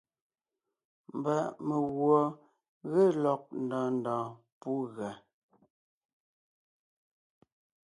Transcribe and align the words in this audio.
Mba 1.17 1.35
meguɔ 1.67 2.17
ge 2.91 3.03
lɔg 3.23 3.41
ndɔɔn 3.63 3.89
ndɔɔn 3.99 4.27
pú 4.59 4.71
gʉa. 4.95 5.11